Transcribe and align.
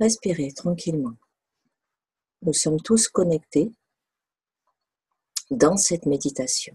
Respirez 0.00 0.52
tranquillement. 0.52 1.16
Nous 2.42 2.52
sommes 2.52 2.80
tous 2.80 3.08
connectés 3.08 3.72
dans 5.50 5.76
cette 5.76 6.06
méditation. 6.06 6.74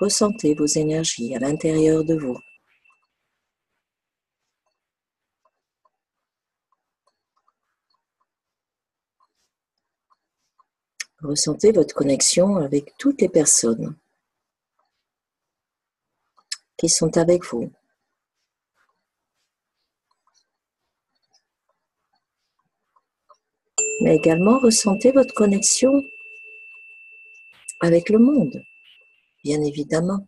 Ressentez 0.00 0.54
vos 0.54 0.64
énergies 0.64 1.34
à 1.34 1.38
l'intérieur 1.38 2.04
de 2.04 2.14
vous. 2.14 2.38
Ressentez 11.22 11.70
votre 11.72 11.94
connexion 11.94 12.56
avec 12.56 12.96
toutes 12.96 13.20
les 13.20 13.28
personnes 13.28 13.94
qui 16.78 16.88
sont 16.88 17.18
avec 17.18 17.44
vous. 17.44 17.70
Mais 24.00 24.16
également 24.16 24.58
ressentez 24.60 25.12
votre 25.12 25.34
connexion 25.34 26.02
avec 27.82 28.08
le 28.08 28.18
monde 28.18 28.64
bien 29.42 29.62
évidemment. 29.62 30.26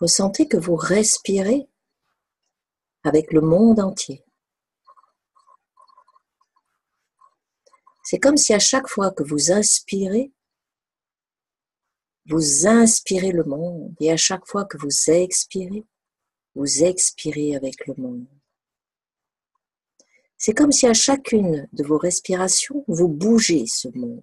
Ressentez 0.00 0.46
que 0.46 0.56
vous 0.56 0.76
respirez 0.76 1.68
avec 3.02 3.32
le 3.32 3.40
monde 3.40 3.80
entier. 3.80 4.24
C'est 8.04 8.20
comme 8.20 8.36
si 8.36 8.54
à 8.54 8.58
chaque 8.58 8.88
fois 8.88 9.10
que 9.10 9.22
vous 9.22 9.50
inspirez, 9.50 10.32
vous 12.26 12.66
inspirez 12.66 13.32
le 13.32 13.44
monde 13.44 13.94
et 14.00 14.12
à 14.12 14.16
chaque 14.16 14.46
fois 14.46 14.64
que 14.64 14.78
vous 14.78 15.10
expirez, 15.10 15.84
vous 16.54 16.84
expirez 16.84 17.56
avec 17.56 17.86
le 17.86 17.94
monde. 17.98 18.37
C'est 20.38 20.54
comme 20.54 20.70
si 20.70 20.86
à 20.86 20.94
chacune 20.94 21.68
de 21.72 21.82
vos 21.82 21.98
respirations, 21.98 22.84
vous 22.86 23.08
bougez 23.08 23.66
ce 23.66 23.88
monde. 23.88 24.22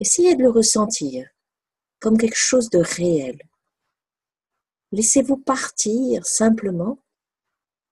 Essayez 0.00 0.34
de 0.34 0.42
le 0.42 0.50
ressentir 0.50 1.28
comme 2.00 2.18
quelque 2.18 2.36
chose 2.36 2.70
de 2.70 2.78
réel. 2.78 3.40
Laissez-vous 4.90 5.36
partir 5.36 6.26
simplement 6.26 6.98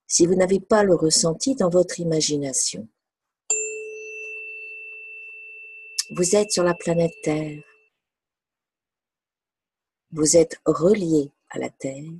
si 0.08 0.26
vous 0.26 0.34
n'avez 0.34 0.58
pas 0.58 0.82
le 0.82 0.96
ressenti 0.96 1.54
dans 1.54 1.68
votre 1.68 2.00
imagination. 2.00 2.88
Vous 6.16 6.34
êtes 6.34 6.50
sur 6.50 6.64
la 6.64 6.74
planète 6.74 7.14
Terre. 7.22 7.62
Vous 10.10 10.36
êtes 10.36 10.58
relié 10.64 11.30
à 11.50 11.58
la 11.58 11.68
Terre 11.68 12.10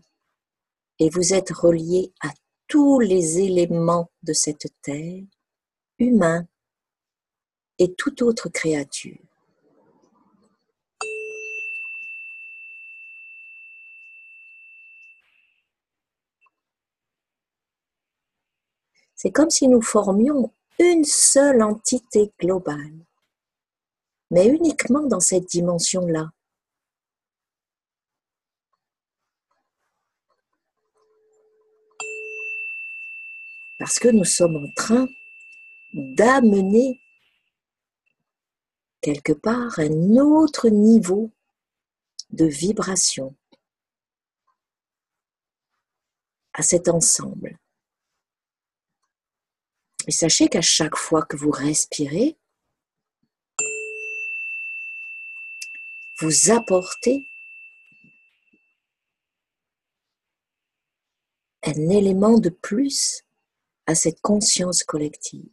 et 0.99 1.09
vous 1.09 1.33
êtes 1.33 1.50
relié 1.50 2.12
à 2.21 2.28
tous 2.69 3.01
les 3.01 3.41
éléments 3.41 4.11
de 4.23 4.33
cette 4.33 4.69
terre, 4.83 5.23
humains 5.99 6.47
et 7.79 7.95
toute 7.95 8.23
autre 8.23 8.49
créature. 8.49 9.19
C'est 19.15 19.33
comme 19.33 19.50
si 19.50 19.67
nous 19.67 19.83
formions 19.83 20.53
une 20.79 21.03
seule 21.03 21.62
entité 21.62 22.33
globale, 22.39 23.05
mais 24.31 24.47
uniquement 24.47 25.03
dans 25.03 25.19
cette 25.19 25.47
dimension-là. 25.47 26.31
Parce 33.88 34.00
que 34.00 34.09
nous 34.09 34.25
sommes 34.25 34.56
en 34.56 34.71
train 34.72 35.09
d'amener 35.94 37.00
quelque 39.00 39.32
part 39.32 39.78
un 39.78 40.19
autre 40.19 40.69
niveau 40.69 41.32
de 42.28 42.44
vibration 42.44 43.34
à 46.53 46.60
cet 46.60 46.88
ensemble. 46.88 47.59
Et 50.06 50.12
sachez 50.12 50.50
qu'à 50.50 50.60
chaque 50.60 50.97
fois 50.97 51.22
que 51.22 51.38
vous 51.38 51.50
respirez, 51.50 52.37
vous 56.20 56.50
apportez 56.50 57.26
un 61.62 61.88
élément 61.88 62.38
de 62.38 62.50
plus 62.50 63.25
à 63.88 63.94
cette 63.94 64.21
conscience 64.21 64.84
collective. 64.84 65.50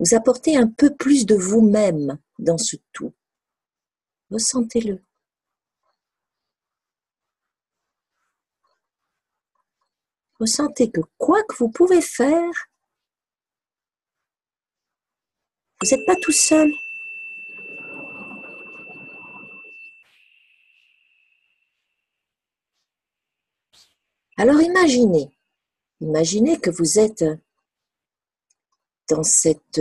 Vous 0.00 0.12
apportez 0.12 0.56
un 0.56 0.66
peu 0.66 0.92
plus 0.92 1.24
de 1.24 1.36
vous-même 1.36 2.18
dans 2.40 2.58
ce 2.58 2.74
tout. 2.92 3.14
Ressentez-le. 4.28 5.00
Ressentez 10.40 10.90
que 10.90 11.00
quoi 11.16 11.44
que 11.44 11.54
vous 11.58 11.70
pouvez 11.70 12.02
faire, 12.02 12.52
vous 15.80 15.88
n'êtes 15.88 16.06
pas 16.06 16.16
tout 16.22 16.32
seul. 16.32 16.68
Alors 24.36 24.60
imaginez 24.60 25.37
Imaginez 26.00 26.58
que 26.60 26.70
vous 26.70 26.98
êtes 26.98 27.24
dans 29.08 29.22
cette, 29.22 29.80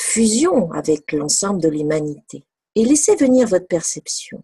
fusion 0.00 0.70
avec 0.72 1.12
l'ensemble 1.12 1.60
de 1.60 1.68
l'humanité 1.68 2.44
et 2.74 2.84
laissez 2.84 3.16
venir 3.16 3.46
votre 3.48 3.66
perception. 3.66 4.42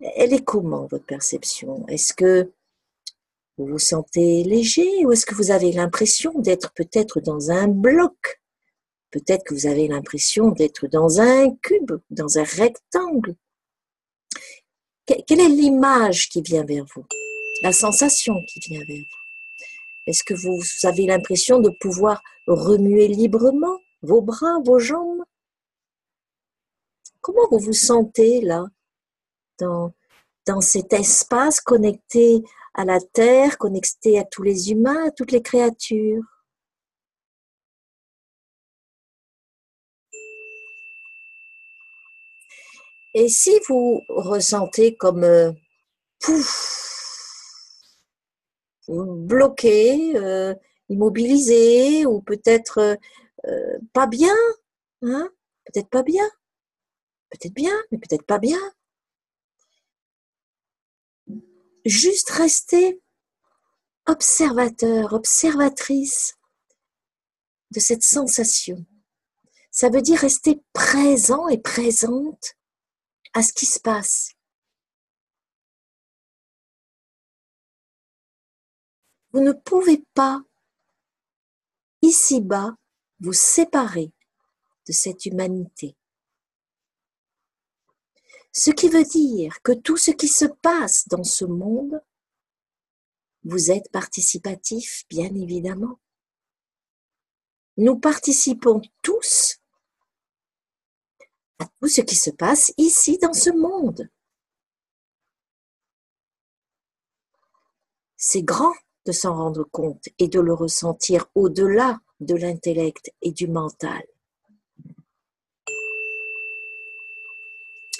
Elle 0.00 0.32
est 0.32 0.44
comment 0.44 0.86
votre 0.86 1.06
perception? 1.06 1.86
Est-ce 1.88 2.12
que 2.12 2.52
vous 3.56 3.66
vous 3.66 3.78
sentez 3.78 4.44
léger 4.44 5.04
ou 5.04 5.12
est-ce 5.12 5.26
que 5.26 5.34
vous 5.34 5.50
avez 5.50 5.72
l'impression 5.72 6.32
d'être 6.38 6.72
peut-être 6.74 7.20
dans 7.20 7.50
un 7.50 7.68
bloc? 7.68 8.40
Peut-être 9.10 9.44
que 9.44 9.54
vous 9.54 9.66
avez 9.66 9.88
l'impression 9.88 10.50
d'être 10.50 10.86
dans 10.86 11.20
un 11.20 11.54
cube, 11.56 11.92
dans 12.10 12.38
un 12.38 12.44
rectangle. 12.44 13.34
Quelle 15.06 15.40
est 15.40 15.48
l'image 15.48 16.28
qui 16.28 16.40
vient 16.40 16.64
vers 16.64 16.86
vous? 16.94 17.04
La 17.62 17.72
sensation 17.72 18.44
qui 18.46 18.58
vient 18.58 18.84
vers 18.84 18.98
vous. 18.98 19.66
Est-ce 20.06 20.24
que 20.24 20.34
vous 20.34 20.60
avez 20.82 21.06
l'impression 21.06 21.60
de 21.60 21.70
pouvoir 21.70 22.20
remuer 22.48 23.06
librement 23.06 23.78
vos 24.02 24.20
bras, 24.20 24.58
vos 24.64 24.80
jambes? 24.80 25.22
Comment 27.20 27.48
vous 27.52 27.60
vous 27.60 27.72
sentez 27.72 28.40
là, 28.40 28.66
dans, 29.60 29.92
cet 30.60 30.92
espace 30.92 31.60
connecté 31.60 32.42
à 32.74 32.84
la 32.84 33.00
terre, 33.00 33.58
connecté 33.58 34.18
à 34.18 34.24
tous 34.24 34.42
les 34.42 34.72
humains, 34.72 35.06
à 35.06 35.10
toutes 35.12 35.30
les 35.30 35.42
créatures? 35.42 36.24
Et 43.14 43.28
si 43.28 43.52
vous 43.68 44.02
ressentez 44.08 44.96
comme 44.96 45.22
euh, 45.22 45.52
pouf, 46.18 46.71
bloqué, 48.88 50.16
euh, 50.16 50.54
immobilisé 50.88 52.06
ou 52.06 52.20
peut-être 52.20 52.98
euh, 53.46 53.78
pas 53.92 54.06
bien, 54.06 54.36
hein 55.02 55.28
peut-être 55.64 55.88
pas 55.88 56.02
bien, 56.02 56.28
peut-être 57.30 57.54
bien, 57.54 57.74
mais 57.90 57.98
peut-être 57.98 58.26
pas 58.26 58.38
bien. 58.38 58.60
Juste 61.84 62.30
rester 62.30 63.00
observateur, 64.06 65.12
observatrice 65.12 66.36
de 67.70 67.80
cette 67.80 68.02
sensation. 68.02 68.84
Ça 69.70 69.88
veut 69.88 70.02
dire 70.02 70.18
rester 70.18 70.62
présent 70.72 71.48
et 71.48 71.58
présente 71.58 72.56
à 73.32 73.42
ce 73.42 73.52
qui 73.52 73.66
se 73.66 73.80
passe. 73.80 74.32
Vous 79.32 79.40
ne 79.40 79.52
pouvez 79.52 80.04
pas, 80.14 80.42
ici-bas, 82.02 82.76
vous 83.20 83.32
séparer 83.32 84.12
de 84.86 84.92
cette 84.92 85.24
humanité. 85.24 85.96
Ce 88.52 88.70
qui 88.70 88.88
veut 88.88 89.04
dire 89.04 89.62
que 89.62 89.72
tout 89.72 89.96
ce 89.96 90.10
qui 90.10 90.28
se 90.28 90.44
passe 90.44 91.08
dans 91.08 91.24
ce 91.24 91.46
monde, 91.46 92.02
vous 93.44 93.70
êtes 93.70 93.90
participatif, 93.90 95.04
bien 95.08 95.34
évidemment. 95.34 95.98
Nous 97.78 97.98
participons 97.98 98.82
tous 99.00 99.58
à 101.58 101.66
tout 101.80 101.88
ce 101.88 102.02
qui 102.02 102.16
se 102.16 102.30
passe 102.30 102.72
ici 102.76 103.16
dans 103.18 103.32
ce 103.32 103.50
monde. 103.50 104.10
C'est 108.16 108.42
grand 108.42 108.74
de 109.06 109.12
s'en 109.12 109.34
rendre 109.34 109.64
compte 109.64 110.08
et 110.18 110.28
de 110.28 110.40
le 110.40 110.54
ressentir 110.54 111.26
au-delà 111.34 112.00
de 112.20 112.34
l'intellect 112.34 113.12
et 113.20 113.32
du 113.32 113.48
mental. 113.48 114.02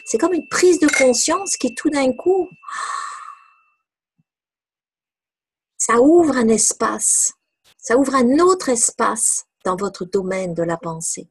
C'est 0.04 0.18
comme 0.18 0.34
une 0.34 0.48
prise 0.48 0.78
de 0.78 0.88
conscience 0.88 1.56
qui 1.56 1.74
tout 1.74 1.90
d'un 1.90 2.12
coup, 2.12 2.48
ça 5.78 6.00
ouvre 6.00 6.36
un 6.36 6.48
espace, 6.48 7.32
ça 7.78 7.96
ouvre 7.96 8.14
un 8.14 8.38
autre 8.38 8.68
espace 8.68 9.46
dans 9.64 9.76
votre 9.76 10.04
domaine 10.04 10.54
de 10.54 10.62
la 10.62 10.76
pensée. 10.76 11.28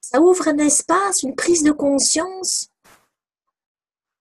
Ça 0.00 0.20
ouvre 0.20 0.48
un 0.48 0.58
espace, 0.58 1.24
une 1.24 1.34
prise 1.34 1.62
de 1.62 1.72
conscience 1.72 2.70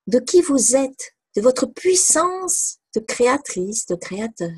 de 0.07 0.19
qui 0.19 0.41
vous 0.41 0.75
êtes, 0.75 1.14
de 1.35 1.41
votre 1.41 1.65
puissance 1.65 2.79
de 2.95 2.99
créatrice, 3.01 3.85
de 3.87 3.95
créateur. 3.95 4.55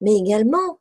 Mais 0.00 0.16
également, 0.16 0.80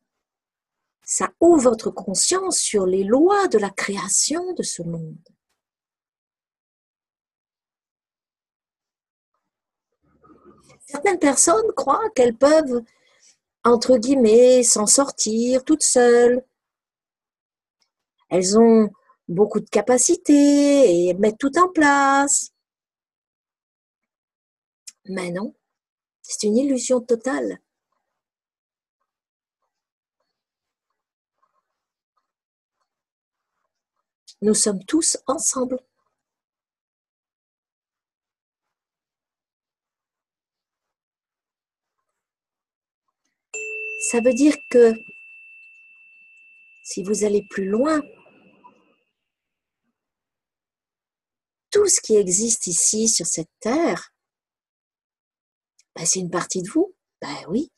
ça 1.03 1.31
ouvre 1.39 1.69
votre 1.69 1.91
conscience 1.91 2.57
sur 2.57 2.85
les 2.85 3.03
lois 3.03 3.47
de 3.47 3.57
la 3.57 3.69
création 3.69 4.53
de 4.53 4.63
ce 4.63 4.81
monde. 4.81 5.17
Certaines 10.87 11.19
personnes 11.19 11.71
croient 11.75 12.09
qu'elles 12.15 12.35
peuvent, 12.35 12.81
entre 13.63 13.97
guillemets, 13.97 14.63
s'en 14.63 14.87
sortir 14.87 15.63
toutes 15.63 15.83
seules. 15.83 16.43
Elles 18.29 18.57
ont 18.57 18.89
beaucoup 19.27 19.59
de 19.59 19.69
capacités 19.69 21.07
et 21.07 21.13
mettent 21.13 21.37
tout 21.37 21.57
en 21.59 21.69
place. 21.69 22.51
Mais 25.05 25.31
non, 25.31 25.55
c'est 26.21 26.43
une 26.47 26.57
illusion 26.57 27.01
totale. 27.01 27.59
Nous 34.41 34.55
sommes 34.55 34.83
tous 34.85 35.17
ensemble. 35.27 35.79
Ça 44.09 44.19
veut 44.19 44.33
dire 44.33 44.55
que 44.71 44.93
si 46.83 47.03
vous 47.03 47.23
allez 47.23 47.45
plus 47.49 47.69
loin, 47.69 48.01
tout 51.71 51.87
ce 51.87 52.01
qui 52.01 52.15
existe 52.15 52.67
ici 52.67 53.07
sur 53.07 53.25
cette 53.25 53.51
terre, 53.59 54.11
c'est 55.97 56.19
une 56.19 56.29
partie 56.29 56.61
de 56.61 56.69
vous? 56.69 56.93
Ben 57.21 57.35
oui. 57.47 57.71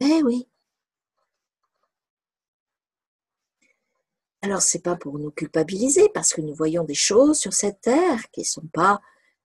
Ben 0.00 0.22
oui. 0.24 0.48
Alors 4.42 4.62
c'est 4.62 4.82
pas 4.82 4.96
pour 4.96 5.18
nous 5.18 5.30
culpabiliser 5.30 6.08
parce 6.14 6.32
que 6.32 6.40
nous 6.40 6.54
voyons 6.54 6.84
des 6.84 6.94
choses 6.94 7.38
sur 7.38 7.52
cette 7.52 7.82
terre 7.82 8.30
qui 8.32 8.40
ne 8.40 8.46
sont 8.46 8.66
pas 8.72 9.00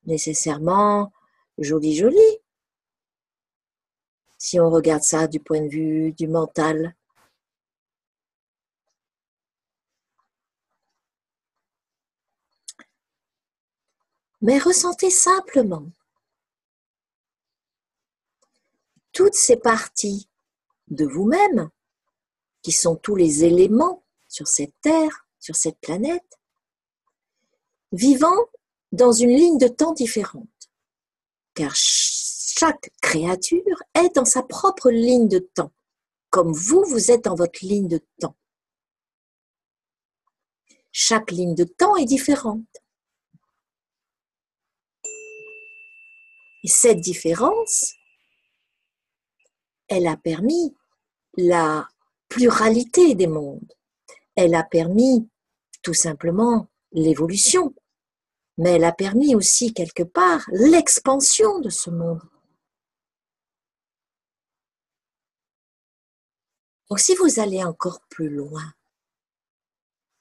nécessairement 0.06 1.12
jolies 1.58 1.96
jolies. 1.96 2.40
Si 4.38 4.60
on 4.60 4.70
regarde 4.70 5.04
ça 5.04 5.28
du 5.28 5.40
point 5.40 5.62
de 5.62 5.70
vue 5.70 6.12
du 6.14 6.28
mental. 6.28 6.96
Mais 14.46 14.60
ressentez 14.60 15.10
simplement 15.10 15.90
toutes 19.12 19.34
ces 19.34 19.58
parties 19.58 20.30
de 20.88 21.04
vous-même, 21.04 21.72
qui 22.62 22.72
sont 22.72 22.96
tous 22.96 23.16
les 23.16 23.44
éléments 23.44 24.04
sur 24.28 24.48
cette 24.48 24.80
Terre, 24.82 25.26
sur 25.40 25.56
cette 25.56 25.80
planète, 25.80 26.38
vivant 27.92 28.38
dans 28.92 29.12
une 29.12 29.32
ligne 29.36 29.58
de 29.58 29.68
temps 29.68 29.94
différente. 29.94 30.70
Car 31.56 31.74
chaque 31.76 32.92
créature 33.02 33.82
est 33.96 34.14
dans 34.14 34.26
sa 34.26 34.44
propre 34.44 34.92
ligne 34.92 35.28
de 35.28 35.40
temps, 35.40 35.72
comme 36.30 36.54
vous, 36.54 36.84
vous 36.86 37.10
êtes 37.10 37.24
dans 37.24 37.34
votre 37.34 37.66
ligne 37.66 37.88
de 37.88 38.06
temps. 38.20 38.36
Chaque 40.92 41.32
ligne 41.32 41.56
de 41.56 41.64
temps 41.64 41.96
est 41.96 42.06
différente. 42.06 42.85
Et 46.66 46.68
cette 46.68 47.00
différence, 47.00 47.94
elle 49.88 50.08
a 50.08 50.18
permis 50.18 50.76
la 51.38 51.88
pluralité 52.28 53.16
des 53.16 53.28
mondes 53.28 53.76
elle 54.36 54.54
a 54.54 54.64
permis 54.64 55.30
tout 55.82 55.94
simplement 55.94 56.70
l'évolution, 56.92 57.74
mais 58.58 58.72
elle 58.72 58.84
a 58.84 58.92
permis 58.92 59.36
aussi 59.36 59.74
quelque 59.74 60.04
part 60.04 60.46
l'expansion 60.52 61.60
de 61.60 61.70
ce 61.70 61.90
monde. 61.90 62.22
Donc 66.90 67.00
si 67.00 67.16
vous 67.16 67.40
allez 67.40 67.64
encore 67.64 68.02
plus 68.10 68.30
loin, 68.30 68.74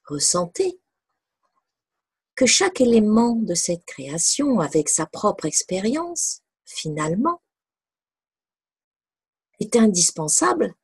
ressentez 0.05 0.81
que 2.35 2.47
chaque 2.47 2.81
élément 2.81 3.37
de 3.37 3.55
cette 3.55 3.85
création, 3.85 4.61
avec 4.61 4.89
sa 4.89 5.07
propre 5.07 5.47
expérience, 5.47 6.43
finalement, 6.65 7.41
est 9.61 9.77
indispensable 9.77 10.75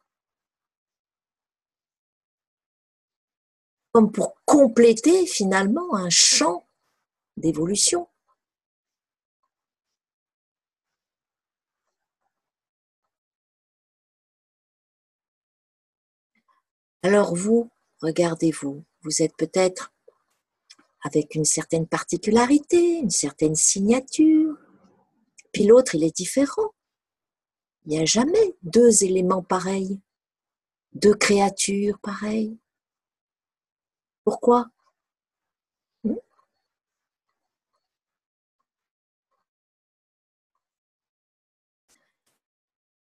comme 3.92 4.12
pour 4.12 4.37
compléter 4.45 5.26
finalement 5.26 5.97
un 5.97 6.11
champ 6.11 6.69
d'évolution. 7.37 8.09
Alors 17.02 17.35
vous, 17.35 17.71
regardez-vous, 18.02 18.85
vous 19.02 19.23
êtes 19.23 19.35
peut-être 19.37 19.92
avec 21.02 21.35
une 21.35 21.45
certaine 21.45 21.87
particularité, 21.87 22.99
une 22.99 23.11
certaine 23.11 23.54
signature, 23.54 24.57
puis 25.52 25.64
l'autre, 25.64 25.95
il 25.95 26.04
est 26.04 26.14
différent. 26.16 26.73
Il 27.87 27.90
n'y 27.90 27.99
a 27.99 28.04
jamais 28.04 28.57
deux 28.62 29.04
éléments 29.04 29.42
pareils, 29.42 30.00
deux 30.92 31.14
créatures 31.14 31.99
pareilles. 32.00 32.59
Pourquoi? 34.25 34.71
Hmm? 36.04 36.14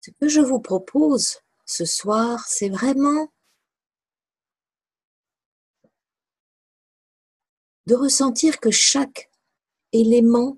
Ce 0.02 0.12
que 0.20 0.28
je 0.28 0.42
vous 0.42 0.60
propose 0.60 1.40
ce 1.66 1.86
soir, 1.86 2.46
c'est 2.48 2.70
vraiment 2.70 3.32
de 7.86 7.96
ressentir 7.96 8.60
que 8.60 8.72
chaque 8.72 9.30
élément, 9.92 10.58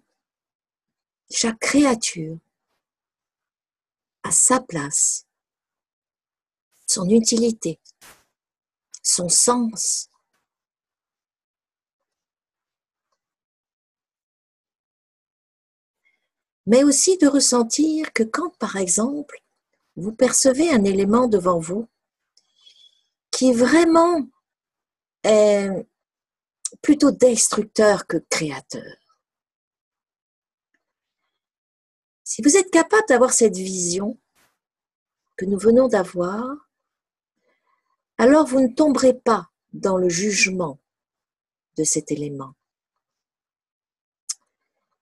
chaque 1.29 1.60
créature 1.60 2.38
a 4.24 4.31
sa 4.31 4.60
place, 4.60 5.25
son 6.86 7.10
utilité, 7.10 7.79
son 9.03 9.29
sens, 9.29 10.10
mais 16.65 16.84
aussi 16.84 17.17
de 17.17 17.27
ressentir 17.27 18.12
que 18.13 18.24
quand, 18.24 18.55
par 18.57 18.75
exemple, 18.75 19.41
vous 19.96 20.13
percevez 20.13 20.69
un 20.69 20.84
élément 20.84 21.27
devant 21.27 21.60
vous 21.60 21.88
qui 23.31 23.53
vraiment 23.53 24.27
est 25.24 25.69
plutôt 26.81 27.12
destructeur 27.12 28.07
que 28.07 28.17
créateur. 28.17 28.95
Si 32.24 32.41
vous 32.41 32.57
êtes 32.57 32.71
capable 32.71 33.07
d'avoir 33.07 33.31
cette 33.31 33.55
vision 33.55 34.19
que 35.38 35.45
nous 35.45 35.57
venons 35.57 35.88
d'avoir, 35.88 36.45
alors 38.17 38.45
vous 38.45 38.59
ne 38.59 38.74
tomberez 38.74 39.13
pas 39.13 39.50
dans 39.74 39.97
le 39.97 40.09
jugement 40.09 40.79
de 41.77 41.83
cet 41.83 42.12
élément. 42.12 42.53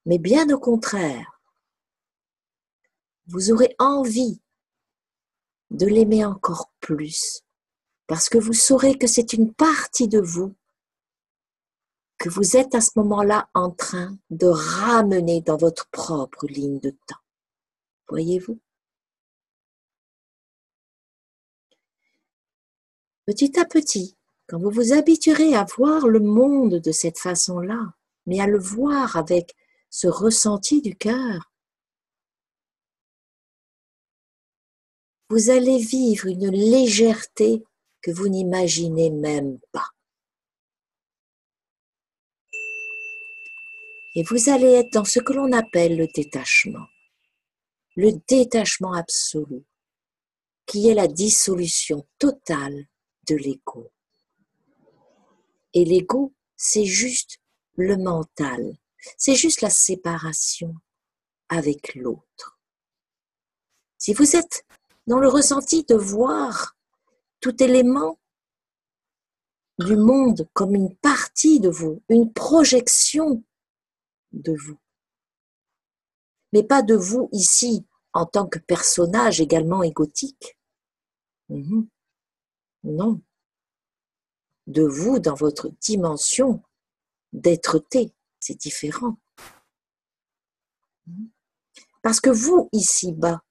Mais 0.06 0.20
bien 0.20 0.50
au 0.54 0.60
contraire, 0.60 1.42
vous 3.28 3.52
aurez 3.52 3.76
envie 3.80 4.40
de 5.72 5.88
l'aimer 5.88 6.24
encore 6.26 6.72
plus, 6.80 7.42
parce 8.06 8.30
que 8.30 8.38
vous 8.38 8.54
saurez 8.54 8.98
que 8.98 9.08
c'est 9.08 9.34
une 9.34 9.52
partie 9.54 10.08
de 10.08 10.20
vous 10.20 10.56
que 12.18 12.30
vous 12.30 12.56
êtes 12.58 12.76
à 12.76 12.82
ce 12.82 12.92
moment-là 12.96 13.50
en 13.54 13.72
train 13.72 14.18
de 14.30 14.48
ramener 14.48 15.42
dans 15.42 15.58
votre 15.58 15.90
propre 15.90 16.48
ligne 16.48 16.80
de 16.80 16.92
temps. 16.92 17.20
Voyez-vous? 18.10 18.60
Petit 23.26 23.60
à 23.60 23.66
petit, 23.66 24.16
quand 24.48 24.60
vous 24.60 24.70
vous 24.70 24.94
habituerez 24.94 25.56
à 25.56 25.66
voir 25.78 26.08
le 26.08 26.20
monde 26.20 26.76
de 26.76 26.92
cette 26.92 27.18
façon-là, 27.18 27.94
mais 28.28 28.40
à 28.40 28.48
le 28.48 28.60
voir 28.60 29.18
avec 29.18 29.56
ce 29.90 30.08
ressenti 30.08 30.82
du 30.82 30.96
cœur, 30.96 31.52
vous 35.30 35.50
allez 35.50 35.80
vivre 35.80 36.28
une 36.28 36.52
légèreté 36.52 37.64
que 38.02 38.12
vous 38.12 38.28
n'imaginez 38.28 39.10
même 39.10 39.58
pas. 39.72 39.95
Et 44.16 44.24
vous 44.24 44.50
allez 44.50 44.72
être 44.72 44.94
dans 44.94 45.04
ce 45.04 45.20
que 45.20 45.34
l'on 45.34 45.52
appelle 45.52 45.98
le 45.98 46.08
détachement. 46.08 46.88
Le 47.98 48.14
détachement 48.28 48.94
absolu, 48.94 49.66
qui 50.66 50.90
est 50.90 50.94
la 50.94 51.08
dissolution 51.08 52.08
totale 52.18 52.88
de 53.28 53.36
l'ego. 53.36 53.92
Et 55.74 55.84
l'ego, 55.84 56.34
c'est 56.56 56.86
juste 56.86 57.40
le 57.76 57.98
mental, 57.98 58.78
c'est 59.18 59.36
juste 59.36 59.62
la 59.62 59.70
séparation 59.70 60.74
avec 61.50 61.96
l'autre. 61.96 62.60
Si 63.98 64.14
vous 64.14 64.36
êtes 64.36 64.66
dans 65.08 65.20
le 65.20 65.28
ressenti 65.28 65.84
de 65.84 65.96
voir 65.96 66.78
tout 67.42 67.62
élément 67.62 68.18
du 69.78 69.98
monde 69.98 70.48
comme 70.54 70.74
une 70.74 70.96
partie 70.96 71.60
de 71.60 71.70
vous, 71.70 72.02
une 72.08 72.32
projection 72.32 73.44
de 74.36 74.54
vous. 74.54 74.78
Mais 76.54 76.64
pas 76.64 76.82
de 76.82 76.96
vous 76.96 77.30
ici 77.32 77.86
en 78.14 78.26
tant 78.26 78.48
que 78.48 78.60
personnage 78.60 79.42
également 79.42 79.84
égotique. 79.84 80.58
Mhm. 81.50 81.88
Non. 82.84 83.22
De 84.68 84.84
vous 84.84 85.20
dans 85.20 85.34
votre 85.34 85.70
dimension 85.82 86.64
d'être-té, 87.34 88.14
c'est 88.40 88.60
différent. 88.60 89.18
Parce 92.02 92.22
que 92.22 92.30
vous, 92.30 92.70
ici-bas, 92.72 93.44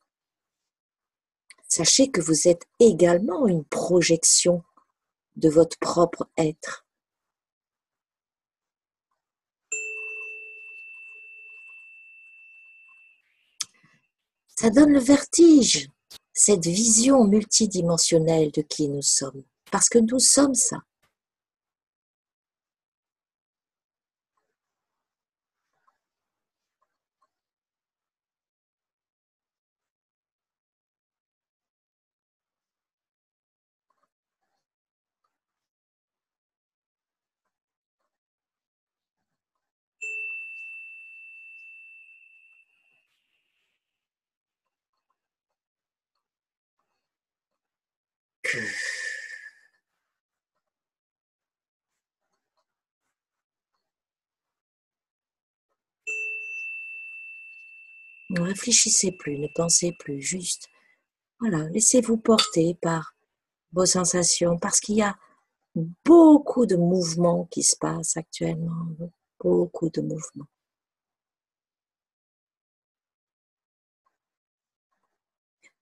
sachez 1.68 2.10
que 2.10 2.20
vous 2.20 2.48
êtes 2.48 2.66
également 2.78 3.46
une 3.46 3.64
projection 3.64 4.64
de 5.36 5.48
votre 5.48 5.78
propre 5.78 6.30
être. 6.36 6.83
Ça 14.64 14.70
donne 14.70 14.94
le 14.94 14.98
vertige, 14.98 15.90
cette 16.32 16.64
vision 16.64 17.26
multidimensionnelle 17.26 18.50
de 18.50 18.62
qui 18.62 18.88
nous 18.88 19.02
sommes, 19.02 19.42
parce 19.70 19.90
que 19.90 19.98
nous 19.98 20.18
sommes 20.18 20.54
ça. 20.54 20.78
Ne 58.30 58.40
réfléchissez 58.40 59.12
plus, 59.12 59.38
ne 59.38 59.48
pensez 59.54 59.92
plus, 59.98 60.20
juste, 60.20 60.68
voilà, 61.40 61.68
laissez-vous 61.70 62.16
porter 62.16 62.76
par 62.80 63.14
vos 63.72 63.86
sensations, 63.86 64.58
parce 64.58 64.80
qu'il 64.80 64.96
y 64.96 65.02
a 65.02 65.16
beaucoup 66.04 66.66
de 66.66 66.76
mouvements 66.76 67.46
qui 67.50 67.62
se 67.62 67.76
passent 67.76 68.16
actuellement, 68.16 68.86
beaucoup 69.40 69.90
de 69.90 70.00
mouvements. 70.00 70.46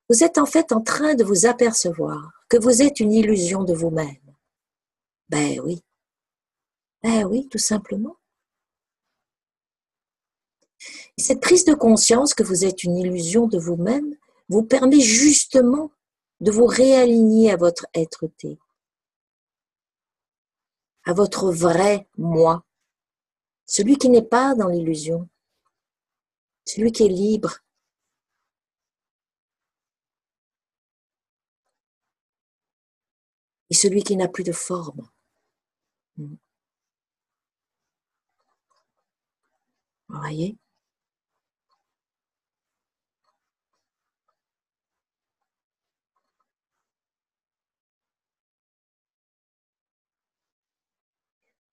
Vous 0.08 0.24
êtes 0.24 0.38
en 0.38 0.46
fait 0.46 0.72
en 0.72 0.80
train 0.80 1.14
de 1.14 1.24
vous 1.24 1.46
apercevoir 1.46 2.32
que 2.48 2.58
vous 2.58 2.82
êtes 2.82 3.00
une 3.00 3.12
illusion 3.12 3.64
de 3.64 3.72
vous-même. 3.72 4.16
Ben 5.28 5.60
oui. 5.60 5.82
Ben 7.02 7.24
oui, 7.24 7.48
tout 7.48 7.58
simplement. 7.58 8.16
cette 11.16 11.40
prise 11.40 11.64
de 11.64 11.74
conscience 11.74 12.34
que 12.34 12.42
vous 12.42 12.64
êtes 12.64 12.82
une 12.82 12.96
illusion 12.96 13.46
de 13.46 13.58
vous-même 13.58 14.16
vous 14.48 14.64
permet 14.64 15.00
justement 15.00 15.92
de 16.40 16.50
vous 16.50 16.66
réaligner 16.66 17.52
à 17.52 17.56
votre 17.56 17.86
être-té, 17.94 18.58
à 21.04 21.12
votre 21.12 21.52
vrai 21.52 22.08
moi, 22.18 22.64
celui 23.64 23.96
qui 23.96 24.08
n'est 24.10 24.20
pas 24.22 24.54
dans 24.54 24.68
l'illusion, 24.68 25.28
celui 26.66 26.90
qui 26.92 27.04
est 27.04 27.08
libre, 27.08 27.58
celui 33.74 34.02
qui 34.02 34.16
n'a 34.16 34.28
plus 34.28 34.44
de 34.44 34.52
forme. 34.52 35.08
Hmm. 36.16 36.36
Vous 40.08 40.18
voyez? 40.18 40.58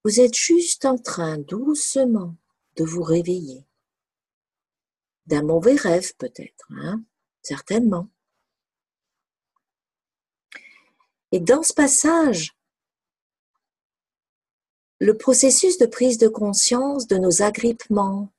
Vous 0.05 0.21
êtes 0.21 0.35
juste 0.35 0.85
en 0.85 0.97
train 0.97 1.37
doucement 1.37 2.35
de 2.77 2.83
vous 2.85 3.03
réveiller. 3.03 3.67
D'un 5.27 5.43
mauvais 5.43 5.75
rêve 5.75 6.15
peut-être, 6.17 6.65
hein? 6.71 7.03
Certainement. 7.43 8.09
Et 11.31 11.39
dans 11.39 11.63
ce 11.63 11.74
passage, 11.74 12.55
le 15.00 15.17
processus 15.17 15.77
de 15.77 15.86
prise 15.86 16.17
de 16.17 16.27
conscience 16.27 17.07
de 17.07 17.17
nos 17.17 17.41
agrippements, 17.41 18.29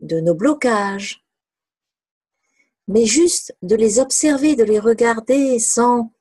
de 0.00 0.20
nos 0.20 0.34
blocages, 0.34 1.24
mais 2.88 3.04
juste 3.04 3.54
de 3.62 3.76
les 3.76 4.00
observer, 4.00 4.56
de 4.56 4.64
les 4.64 4.80
regarder 4.80 5.58
sans 5.58 6.12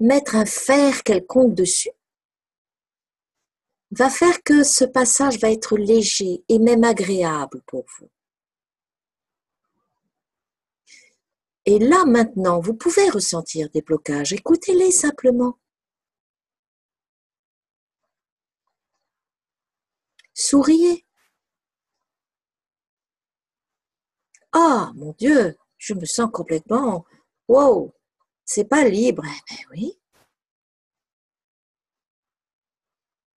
mettre 0.00 0.34
un 0.34 0.46
fer 0.46 1.02
quelconque 1.02 1.54
dessus, 1.54 1.90
va 3.90 4.08
faire 4.08 4.42
que 4.42 4.62
ce 4.62 4.84
passage 4.84 5.38
va 5.40 5.50
être 5.50 5.76
léger 5.76 6.42
et 6.48 6.58
même 6.58 6.84
agréable 6.84 7.60
pour 7.66 7.84
vous. 7.98 8.08
Et 11.70 11.78
là 11.78 12.04
maintenant, 12.04 12.58
vous 12.58 12.74
pouvez 12.74 13.08
ressentir 13.10 13.70
des 13.70 13.80
blocages. 13.80 14.32
Écoutez-les 14.32 14.90
simplement. 14.90 15.56
Souriez. 20.34 21.06
Ah, 24.52 24.90
mon 24.96 25.12
Dieu, 25.16 25.56
je 25.78 25.94
me 25.94 26.06
sens 26.06 26.28
complètement, 26.32 27.04
wow, 27.46 27.94
c'est 28.44 28.64
pas 28.64 28.88
libre. 28.88 29.22
Eh 29.24 29.54
ben 29.54 29.64
oui. 29.70 30.00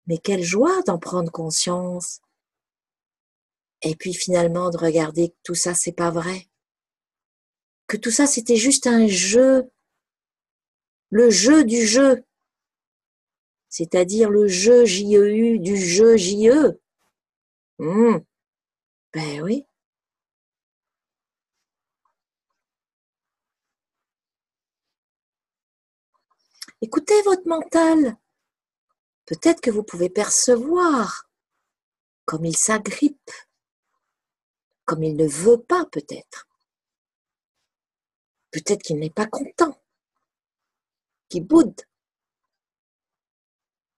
Mais 0.06 0.18
quelle 0.18 0.44
joie 0.44 0.82
d'en 0.82 0.98
prendre 1.00 1.32
conscience. 1.32 2.20
Et 3.82 3.96
puis 3.96 4.14
finalement 4.14 4.70
de 4.70 4.76
regarder 4.76 5.30
que 5.30 5.36
tout 5.42 5.56
ça, 5.56 5.74
c'est 5.74 5.90
pas 5.90 6.12
vrai 6.12 6.49
tout 7.96 8.10
ça 8.10 8.26
c'était 8.26 8.56
juste 8.56 8.86
un 8.86 9.06
jeu, 9.06 9.70
le 11.10 11.30
jeu 11.30 11.64
du 11.64 11.86
jeu, 11.86 12.24
c'est-à-dire 13.68 14.30
le 14.30 14.48
jeu 14.48 14.84
JEU 14.84 15.58
du 15.58 15.76
jeu 15.76 16.16
JE. 16.16 16.78
Hmm. 17.78 18.18
Ben 19.12 19.42
oui. 19.42 19.66
Écoutez 26.82 27.20
votre 27.22 27.46
mental. 27.46 28.16
Peut-être 29.26 29.60
que 29.60 29.70
vous 29.70 29.82
pouvez 29.82 30.08
percevoir 30.08 31.28
comme 32.24 32.44
il 32.44 32.56
s'agrippe, 32.56 33.30
comme 34.86 35.02
il 35.02 35.16
ne 35.16 35.26
veut 35.26 35.60
pas 35.60 35.84
peut-être. 35.86 36.49
Peut-être 38.50 38.82
qu'il 38.82 38.98
n'est 38.98 39.10
pas 39.10 39.26
content, 39.26 39.80
qu'il 41.28 41.46
boude, 41.46 41.80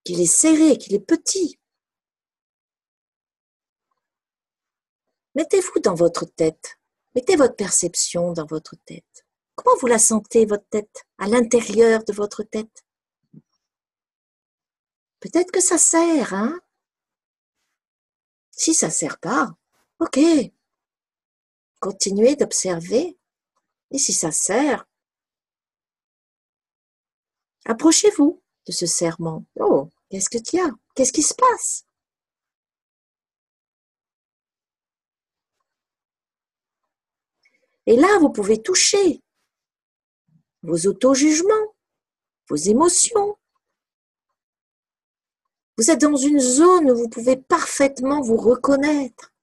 qu'il 0.04 0.20
est 0.20 0.26
serré, 0.26 0.76
qu'il 0.76 0.94
est 0.94 1.00
petit. 1.00 1.58
Mettez-vous 5.34 5.80
dans 5.80 5.94
votre 5.94 6.26
tête, 6.26 6.78
mettez 7.14 7.36
votre 7.36 7.56
perception 7.56 8.32
dans 8.32 8.46
votre 8.46 8.76
tête. 8.84 9.24
Comment 9.54 9.76
vous 9.80 9.86
la 9.86 9.98
sentez, 9.98 10.44
votre 10.44 10.68
tête, 10.68 11.06
à 11.18 11.28
l'intérieur 11.28 12.04
de 12.04 12.12
votre 12.12 12.42
tête? 12.42 12.84
Peut-être 15.20 15.52
que 15.52 15.60
ça 15.60 15.78
sert, 15.78 16.34
hein? 16.34 16.60
Si 18.50 18.74
ça 18.74 18.90
sert 18.90 19.18
pas, 19.18 19.56
ok. 20.00 20.18
Continuez 21.80 22.36
d'observer. 22.36 23.16
Et 23.92 23.98
si 23.98 24.12
ça 24.12 24.32
sert, 24.32 24.86
approchez-vous 27.66 28.42
de 28.66 28.72
ce 28.72 28.86
serment. 28.86 29.44
Oh, 29.60 29.90
qu'est-ce 30.10 30.30
que 30.30 30.38
tu 30.38 30.58
as? 30.58 30.70
Qu'est-ce 30.94 31.12
qui 31.12 31.22
se 31.22 31.34
passe? 31.34 31.84
Et 37.86 37.96
là, 37.96 38.18
vous 38.20 38.30
pouvez 38.30 38.62
toucher 38.62 39.22
vos 40.62 40.86
auto-jugements, 40.86 41.74
vos 42.48 42.56
émotions. 42.56 43.36
Vous 45.76 45.90
êtes 45.90 46.00
dans 46.00 46.16
une 46.16 46.38
zone 46.38 46.90
où 46.90 46.96
vous 46.96 47.08
pouvez 47.08 47.36
parfaitement 47.36 48.20
vous 48.20 48.36
reconnaître, 48.36 49.34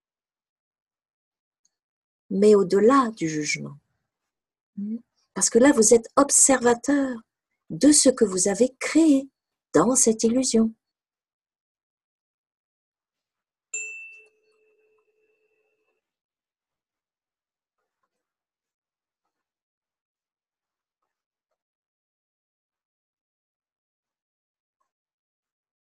mais 2.29 2.55
au-delà 2.55 3.11
du 3.17 3.27
jugement. 3.27 3.77
Parce 5.33 5.49
que 5.49 5.59
là, 5.59 5.71
vous 5.71 5.93
êtes 5.93 6.07
observateur 6.15 7.17
de 7.69 7.91
ce 7.91 8.09
que 8.09 8.25
vous 8.25 8.47
avez 8.47 8.75
créé 8.79 9.29
dans 9.73 9.95
cette 9.95 10.23
illusion. 10.23 10.73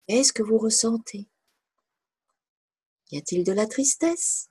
Qu'est-ce 0.09 0.33
que 0.33 0.41
vous 0.41 0.57
ressentez? 0.57 1.29
Y 3.11 3.17
a-t-il 3.19 3.43
de 3.43 3.51
la 3.51 3.67
tristesse? 3.67 4.49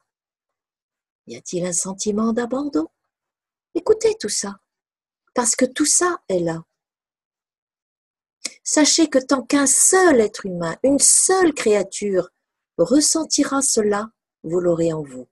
Y 1.27 1.37
a-t-il 1.37 1.67
un 1.67 1.73
sentiment 1.73 2.33
d'abandon? 2.33 2.89
Écoutez 3.75 4.15
tout 4.21 4.29
ça, 4.29 4.59
parce 5.35 5.57
que 5.57 5.65
tout 5.65 5.87
ça 5.87 6.19
est 6.29 6.41
là. 6.41 6.65
Sachez 8.65 9.09
que 9.09 9.19
tant 9.19 9.43
qu'un 9.43 9.67
seul 9.67 10.21
être 10.21 10.47
humain, 10.47 10.77
une 10.83 10.99
seule 10.99 11.55
créature 11.55 12.31
ressentira 12.77 13.63
cela, 13.63 14.11
vous 14.43 14.61
l'aurez 14.61 14.93
en 14.93 15.03
vous. 15.03 15.27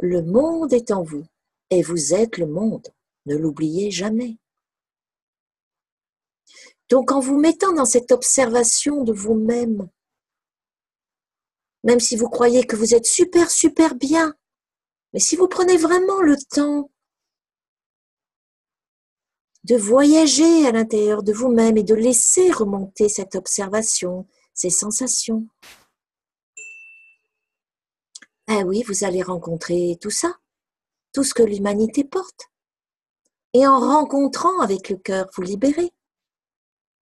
Le 0.00 0.22
monde 0.22 0.72
est 0.72 0.90
en 0.90 1.02
vous 1.02 1.24
et 1.70 1.82
vous 1.82 2.14
êtes 2.14 2.36
le 2.36 2.46
monde. 2.46 2.92
Ne 3.26 3.36
l'oubliez 3.36 3.90
jamais. 3.90 4.38
Donc 6.90 7.12
en 7.12 7.20
vous 7.20 7.38
mettant 7.38 7.72
dans 7.72 7.86
cette 7.86 8.12
observation 8.12 9.04
de 9.04 9.12
vous-même, 9.12 9.88
même 11.84 12.00
si 12.00 12.16
vous 12.16 12.28
croyez 12.28 12.64
que 12.64 12.76
vous 12.76 12.94
êtes 12.94 13.06
super, 13.06 13.50
super 13.50 13.94
bien, 13.94 14.34
mais 15.12 15.20
si 15.20 15.36
vous 15.36 15.46
prenez 15.46 15.76
vraiment 15.76 16.20
le 16.20 16.36
temps 16.36 16.90
de 19.62 19.76
voyager 19.76 20.66
à 20.66 20.72
l'intérieur 20.72 21.22
de 21.22 21.32
vous-même 21.32 21.76
et 21.76 21.84
de 21.84 21.94
laisser 21.94 22.50
remonter 22.50 23.08
cette 23.08 23.36
observation, 23.36 24.26
ces 24.54 24.70
sensations, 24.70 25.46
eh 28.48 28.62
oui, 28.64 28.82
vous 28.86 29.04
allez 29.04 29.22
rencontrer 29.22 29.96
tout 30.00 30.10
ça, 30.10 30.36
tout 31.12 31.24
ce 31.24 31.32
que 31.32 31.42
l'humanité 31.42 32.04
porte. 32.04 32.50
Et 33.52 33.66
en 33.66 33.78
rencontrant 33.78 34.60
avec 34.60 34.90
le 34.90 34.96
cœur, 34.96 35.30
vous 35.36 35.42
libérez. 35.42 35.92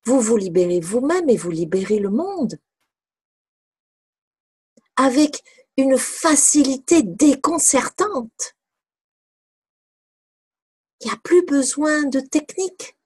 Vous 0.05 0.21
vous 0.21 0.37
libérez 0.37 0.81
vous-même 0.81 1.29
et 1.31 1.37
vous 1.37 1.51
libérez 1.51 1.99
le 1.99 2.11
monde. 2.11 2.59
Avec 5.03 5.43
une 5.79 5.97
facilité 5.97 7.03
déconcertante. 7.03 8.55
Il 11.01 11.07
n'y 11.07 11.11
a 11.11 11.17
plus 11.25 11.43
besoin 11.47 12.05
de 12.05 12.21
technique, 12.21 12.99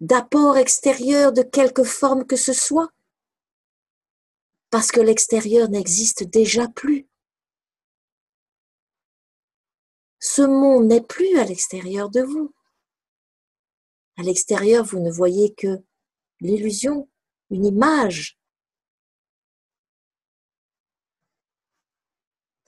d'apport 0.00 0.56
extérieur 0.56 1.34
de 1.34 1.42
quelque 1.42 1.84
forme 1.84 2.24
que 2.26 2.36
ce 2.36 2.54
soit, 2.54 2.90
parce 4.70 4.90
que 4.90 5.02
l'extérieur 5.02 5.68
n'existe 5.68 6.22
déjà 6.22 6.66
plus. 6.68 7.06
Ce 10.18 10.40
monde 10.40 10.86
n'est 10.86 11.04
plus 11.04 11.38
à 11.38 11.44
l'extérieur 11.44 12.08
de 12.08 12.22
vous. 12.22 12.54
À 14.16 14.22
l'extérieur, 14.22 14.82
vous 14.82 15.00
ne 15.00 15.10
voyez 15.10 15.52
que 15.52 15.84
l'illusion, 16.40 17.10
une 17.50 17.66
image. 17.66 18.38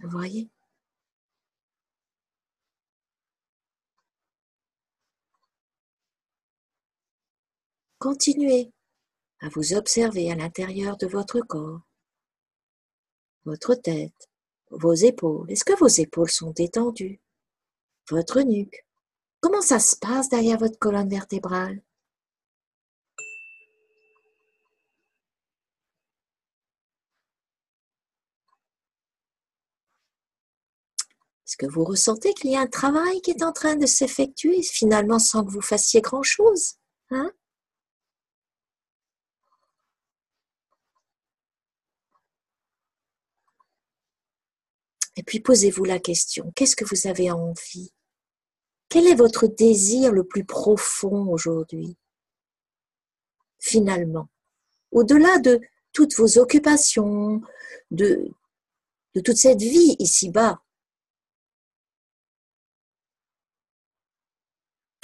Vous 0.04 0.10
voyez? 0.10 0.48
Continuez 7.98 8.70
à 9.40 9.48
vous 9.48 9.74
observer 9.74 10.30
à 10.30 10.36
l'intérieur 10.36 10.96
de 10.96 11.06
votre 11.06 11.40
corps, 11.40 11.80
votre 13.44 13.74
tête, 13.74 14.28
vos 14.70 14.94
épaules. 14.94 15.50
Est-ce 15.50 15.64
que 15.64 15.76
vos 15.76 15.88
épaules 15.88 16.30
sont 16.30 16.50
détendues 16.52 17.20
votre 18.10 18.42
nuque. 18.42 18.84
Comment 19.40 19.62
ça 19.62 19.78
se 19.78 19.96
passe 19.96 20.28
derrière 20.28 20.58
votre 20.58 20.78
colonne 20.78 21.08
vertébrale? 21.08 21.82
Est-ce 31.54 31.68
que 31.68 31.72
vous 31.72 31.84
ressentez 31.84 32.34
qu'il 32.34 32.50
y 32.50 32.56
a 32.56 32.62
un 32.62 32.66
travail 32.66 33.20
qui 33.20 33.30
est 33.30 33.44
en 33.44 33.52
train 33.52 33.76
de 33.76 33.86
s'effectuer 33.86 34.60
finalement 34.60 35.20
sans 35.20 35.44
que 35.44 35.52
vous 35.52 35.60
fassiez 35.60 36.00
grand-chose 36.00 36.78
hein? 37.10 37.30
Et 45.16 45.22
puis 45.22 45.38
posez-vous 45.38 45.84
la 45.84 46.00
question, 46.00 46.52
qu'est-ce 46.56 46.74
que 46.74 46.84
vous 46.84 47.06
avez 47.06 47.30
envie? 47.30 47.92
Quel 48.88 49.06
est 49.06 49.14
votre 49.14 49.46
désir 49.46 50.10
le 50.10 50.24
plus 50.24 50.44
profond 50.44 51.28
aujourd'hui? 51.28 51.96
Finalement, 53.60 54.28
au-delà 54.90 55.38
de 55.38 55.60
toutes 55.92 56.16
vos 56.16 56.36
occupations, 56.38 57.42
de, 57.92 58.28
de 59.14 59.20
toute 59.20 59.36
cette 59.36 59.62
vie 59.62 59.94
ici-bas, 60.00 60.63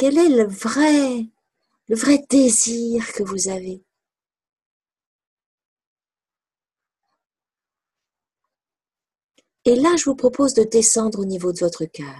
quel 0.00 0.16
est 0.16 0.30
le 0.30 0.46
vrai, 0.46 1.26
le 1.88 1.94
vrai 1.94 2.24
désir 2.30 3.12
que 3.12 3.22
vous 3.22 3.48
avez? 3.48 3.84
Et 9.66 9.74
là, 9.74 9.94
je 9.96 10.06
vous 10.06 10.16
propose 10.16 10.54
de 10.54 10.62
descendre 10.62 11.18
au 11.18 11.26
niveau 11.26 11.52
de 11.52 11.58
votre 11.58 11.84
cœur. 11.84 12.18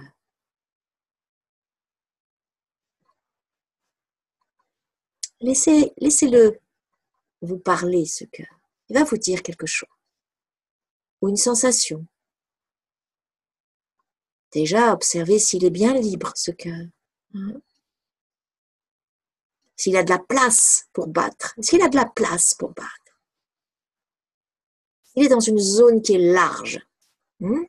Laissez, 5.39 5.91
laissez-le 5.97 6.59
vous 7.41 7.57
parler, 7.57 8.05
ce 8.05 8.25
cœur. 8.25 8.61
Il 8.89 8.93
va 8.95 9.05
vous 9.05 9.17
dire 9.17 9.41
quelque 9.41 9.65
chose. 9.65 9.89
ou 11.19 11.29
une 11.29 11.35
sensation. 11.35 12.05
Déjà, 14.51 14.93
observez 14.93 15.39
s'il 15.39 15.65
est 15.65 15.71
bien 15.71 15.95
libre, 15.95 16.31
ce 16.35 16.51
cœur. 16.51 16.85
Hein? 17.33 17.59
S'il 19.81 19.97
a 19.97 20.03
de 20.03 20.11
la 20.11 20.19
place 20.19 20.87
pour 20.93 21.07
battre. 21.07 21.55
S'il 21.59 21.81
a 21.81 21.89
de 21.89 21.95
la 21.95 22.05
place 22.05 22.53
pour 22.53 22.69
battre. 22.69 23.17
Il 25.15 25.25
est 25.25 25.27
dans 25.27 25.39
une 25.39 25.57
zone 25.57 26.03
qui 26.03 26.13
est 26.13 26.33
large. 26.33 26.79
Hein. 27.41 27.63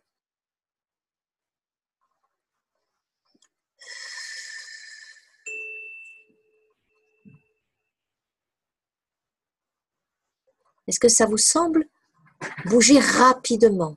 Est-ce 10.87 11.01
que 11.01 11.09
ça 11.09 11.25
vous 11.25 11.39
semble 11.39 11.89
bouger 12.67 12.99
rapidement? 12.99 13.97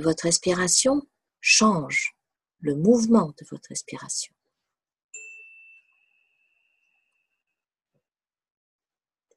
Votre 0.00 0.24
respiration 0.24 1.02
change 1.40 2.16
le 2.60 2.74
mouvement 2.74 3.34
de 3.38 3.46
votre 3.50 3.68
respiration. 3.68 4.34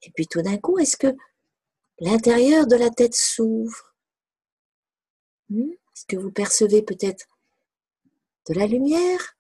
Et 0.04 0.12
puis 0.12 0.28
tout 0.28 0.42
d'un 0.42 0.58
coup, 0.58 0.80
est-ce 0.80 0.98
que 0.98 1.16
l'intérieur 2.00 2.66
de 2.68 2.76
la 2.76 2.90
tête 2.90 3.14
s'ouvre? 3.14 3.96
Hmm? 5.50 5.72
Est-ce 5.96 6.06
que 6.06 6.18
vous 6.18 6.32
percevez 6.32 6.82
peut-être 6.82 7.28
de 8.50 8.54
la 8.56 8.66
lumière? 8.66 9.38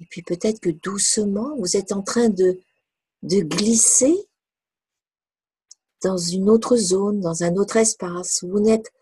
Et 0.00 0.06
puis 0.06 0.22
peut-être 0.22 0.60
que 0.60 0.70
doucement, 0.70 1.56
vous 1.56 1.76
êtes 1.76 1.92
en 1.92 2.02
train 2.02 2.28
de, 2.28 2.60
de 3.22 3.40
glisser 3.40 4.28
dans 6.02 6.18
une 6.18 6.48
autre 6.48 6.76
zone, 6.76 7.20
dans 7.20 7.42
un 7.42 7.56
autre 7.56 7.76
espace, 7.76 8.42
où 8.42 8.50
vous 8.50 8.60
n'êtes 8.60 8.92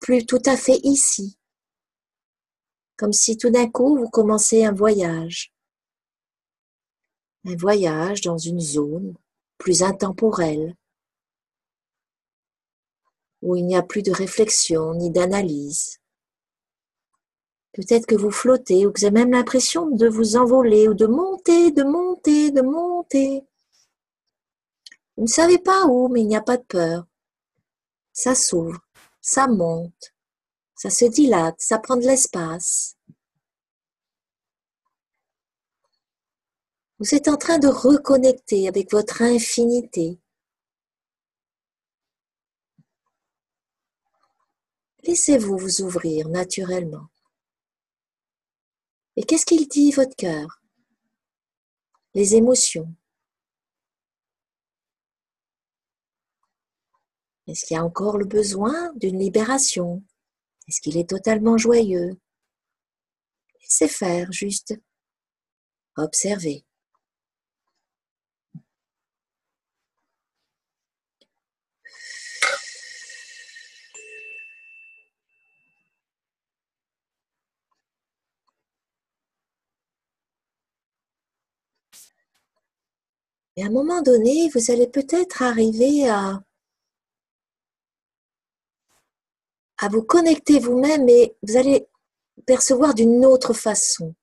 plus 0.00 0.26
tout 0.26 0.42
à 0.46 0.56
fait 0.56 0.80
ici. 0.82 1.38
Comme 2.96 3.12
si 3.12 3.36
tout 3.36 3.50
d'un 3.50 3.70
coup, 3.70 3.96
vous 3.96 4.10
commencez 4.10 4.64
un 4.64 4.72
voyage 4.72 5.52
un 7.44 7.56
voyage 7.56 8.20
dans 8.20 8.38
une 8.38 8.60
zone 8.60 9.14
plus 9.58 9.82
intemporelle, 9.82 10.76
où 13.42 13.56
il 13.56 13.66
n'y 13.66 13.76
a 13.76 13.82
plus 13.82 14.02
de 14.02 14.12
réflexion 14.12 14.94
ni 14.94 15.10
d'analyse. 15.10 15.98
Peut-être 17.72 18.06
que 18.06 18.14
vous 18.14 18.30
flottez 18.30 18.86
ou 18.86 18.92
que 18.92 19.00
vous 19.00 19.06
avez 19.06 19.20
même 19.20 19.32
l'impression 19.32 19.86
de 19.86 20.06
vous 20.06 20.36
envoler 20.36 20.88
ou 20.88 20.94
de 20.94 21.06
monter, 21.06 21.70
de 21.70 21.82
monter, 21.82 22.50
de 22.50 22.60
monter. 22.60 23.44
Vous 25.16 25.24
ne 25.24 25.28
savez 25.28 25.58
pas 25.58 25.86
où, 25.86 26.08
mais 26.08 26.20
il 26.20 26.28
n'y 26.28 26.36
a 26.36 26.42
pas 26.42 26.58
de 26.58 26.64
peur. 26.64 27.06
Ça 28.12 28.34
s'ouvre, 28.34 28.80
ça 29.22 29.46
monte, 29.46 30.14
ça 30.74 30.90
se 30.90 31.06
dilate, 31.06 31.60
ça 31.60 31.78
prend 31.78 31.96
de 31.96 32.06
l'espace. 32.06 32.96
Vous 36.98 37.14
êtes 37.14 37.28
en 37.28 37.36
train 37.36 37.58
de 37.58 37.68
reconnecter 37.68 38.68
avec 38.68 38.92
votre 38.92 39.22
infinité. 39.22 40.20
Laissez-vous 45.04 45.56
vous 45.56 45.80
ouvrir 45.80 46.28
naturellement. 46.28 47.11
Et 49.16 49.24
qu'est-ce 49.24 49.44
qu'il 49.46 49.68
dit, 49.68 49.92
votre 49.92 50.16
cœur? 50.16 50.62
Les 52.14 52.34
émotions. 52.34 52.94
Est-ce 57.46 57.66
qu'il 57.66 57.76
y 57.76 57.78
a 57.78 57.84
encore 57.84 58.16
le 58.16 58.24
besoin 58.24 58.92
d'une 58.94 59.18
libération? 59.18 60.02
Est-ce 60.68 60.80
qu'il 60.80 60.96
est 60.96 61.08
totalement 61.08 61.58
joyeux? 61.58 62.18
Laissez 63.60 63.88
faire, 63.88 64.32
juste. 64.32 64.74
Observez. 65.96 66.64
Et 83.62 83.64
à 83.64 83.68
un 83.68 83.70
moment 83.70 84.02
donné, 84.02 84.50
vous 84.52 84.72
allez 84.72 84.88
peut-être 84.88 85.40
arriver 85.40 86.08
à, 86.08 86.42
vous 89.88 90.02
connecter 90.02 90.58
vous-même 90.58 91.08
et 91.08 91.36
vous 91.44 91.56
allez 91.56 91.86
percevoir 92.44 92.92
d'une 92.92 93.24
autre 93.24 93.52
façon. 93.52 94.16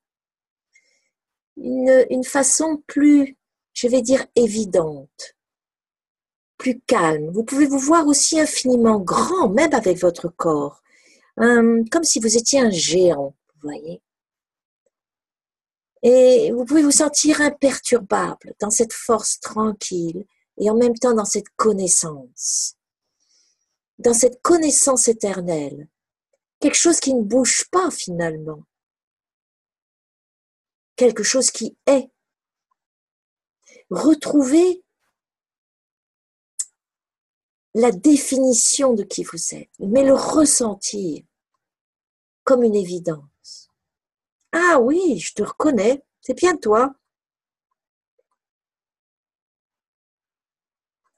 Une, 1.55 2.05
une, 2.09 2.25
façon 2.25 2.83
plus, 2.85 3.37
je 3.73 3.87
vais 3.87 4.01
dire, 4.01 4.25
évidente, 4.35 5.37
plus 6.57 6.81
calme. 6.81 7.29
Vous 7.31 7.45
pouvez 7.45 7.65
vous 7.65 7.79
voir 7.79 8.07
aussi 8.07 8.41
infiniment 8.41 8.99
grand, 8.99 9.47
même 9.47 9.73
avec 9.73 9.99
votre 9.99 10.27
corps, 10.27 10.81
hum, 11.37 11.87
comme 11.87 12.03
si 12.03 12.19
vous 12.19 12.35
étiez 12.35 12.59
un 12.59 12.71
géant, 12.71 13.35
vous 13.53 13.69
voyez. 13.69 14.01
Et 16.01 16.51
vous 16.51 16.65
pouvez 16.65 16.83
vous 16.83 16.91
sentir 16.91 17.41
imperturbable 17.41 18.53
dans 18.59 18.69
cette 18.69 18.93
force 18.93 19.39
tranquille 19.39 20.25
et 20.57 20.69
en 20.69 20.75
même 20.75 20.97
temps 20.97 21.13
dans 21.13 21.25
cette 21.25 21.49
connaissance, 21.55 22.75
dans 23.97 24.13
cette 24.13 24.41
connaissance 24.41 25.07
éternelle, 25.07 25.89
quelque 26.59 26.77
chose 26.77 26.99
qui 26.99 27.13
ne 27.13 27.23
bouge 27.23 27.65
pas 27.71 27.91
finalement, 27.91 28.63
quelque 30.95 31.23
chose 31.23 31.51
qui 31.51 31.77
est. 31.85 32.09
Retrouver 33.89 34.83
la 37.73 37.91
définition 37.91 38.93
de 38.93 39.03
qui 39.03 39.23
vous 39.23 39.55
êtes, 39.55 39.69
mais 39.79 40.03
le 40.03 40.13
ressentir 40.13 41.23
comme 42.43 42.63
une 42.63 42.75
évidence. 42.75 43.28
Ah 44.51 44.79
oui, 44.81 45.19
je 45.19 45.33
te 45.33 45.43
reconnais, 45.43 46.03
c'est 46.21 46.35
bien 46.35 46.55
toi. 46.57 46.93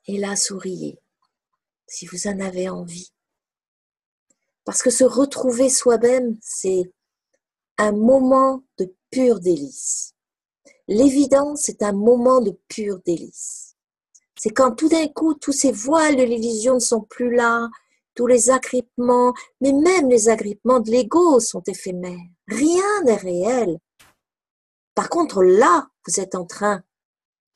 Et 0.07 0.17
là, 0.17 0.35
souriez, 0.35 0.99
si 1.87 2.05
vous 2.05 2.27
en 2.27 2.39
avez 2.39 2.69
envie. 2.69 3.11
Parce 4.65 4.83
que 4.83 4.89
se 4.89 5.03
retrouver 5.03 5.69
soi-même, 5.69 6.37
c'est 6.41 6.91
un 7.77 7.91
moment 7.91 8.63
de 8.77 8.93
pure 9.09 9.39
délice. 9.39 10.13
L'évidence 10.87 11.69
est 11.69 11.83
un 11.83 11.93
moment 11.93 12.41
de 12.41 12.51
pure 12.67 12.99
délice. 13.05 13.75
C'est 14.37 14.49
quand 14.49 14.75
tout 14.75 14.89
d'un 14.89 15.07
coup, 15.07 15.35
tous 15.35 15.51
ces 15.51 15.71
voiles 15.71 16.15
de 16.15 16.23
l'illusion 16.23 16.75
ne 16.75 16.79
sont 16.79 17.01
plus 17.01 17.33
là, 17.33 17.69
les 18.27 18.49
agrippements, 18.49 19.33
mais 19.61 19.73
même 19.73 20.09
les 20.09 20.29
agrippements 20.29 20.79
de 20.79 20.91
l'ego 20.91 21.39
sont 21.39 21.63
éphémères. 21.67 22.27
Rien 22.47 23.03
n'est 23.03 23.15
réel. 23.15 23.77
Par 24.95 25.09
contre, 25.09 25.43
là, 25.43 25.87
vous 26.05 26.19
êtes 26.19 26.35
en 26.35 26.45
train 26.45 26.83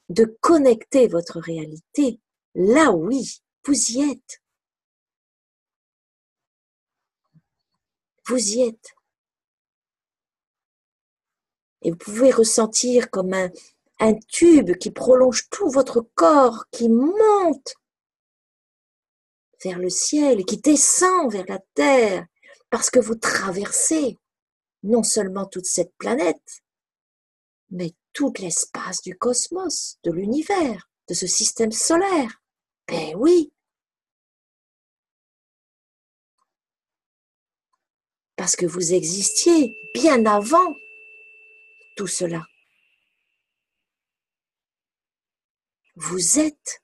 de 0.09 0.37
connecter 0.41 1.07
votre 1.07 1.39
réalité. 1.39 2.19
Là, 2.53 2.91
oui, 2.91 3.41
vous 3.65 3.91
y 3.91 4.11
êtes. 4.11 4.41
Vous 8.27 8.37
y 8.37 8.61
êtes. 8.61 8.95
Et 11.81 11.91
vous 11.91 11.97
pouvez 11.97 12.31
ressentir 12.31 13.11
comme 13.11 13.33
un 13.99 14.13
tube 14.27 14.75
qui 14.77 14.91
prolonge 14.91 15.49
tout 15.49 15.69
votre 15.69 16.01
corps, 16.15 16.65
qui 16.71 16.89
monte 16.89 17.75
vers 19.63 19.79
le 19.79 19.89
ciel, 19.89 20.45
qui 20.45 20.57
descend 20.57 21.31
vers 21.31 21.45
la 21.47 21.59
terre, 21.73 22.25
parce 22.69 22.89
que 22.89 22.99
vous 22.99 23.15
traversez 23.15 24.17
non 24.83 25.03
seulement 25.03 25.45
toute 25.45 25.65
cette 25.65 25.95
planète, 25.97 26.63
mais 27.69 27.93
tout 28.13 28.33
l'espace 28.39 29.01
du 29.01 29.17
cosmos, 29.17 29.97
de 30.03 30.11
l'univers, 30.11 30.89
de 31.07 31.13
ce 31.13 31.27
système 31.27 31.71
solaire. 31.71 32.41
Ben 32.87 33.15
oui. 33.15 33.51
Parce 38.35 38.55
que 38.55 38.65
vous 38.65 38.93
existiez 38.93 39.75
bien 39.93 40.25
avant 40.25 40.73
tout 41.95 42.07
cela. 42.07 42.43
Vous 45.95 46.39
êtes 46.39 46.81